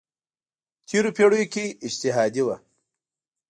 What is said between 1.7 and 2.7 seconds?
اجتهادي وه.